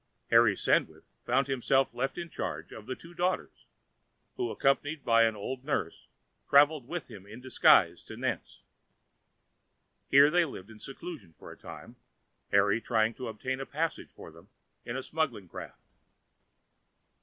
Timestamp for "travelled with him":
6.49-7.27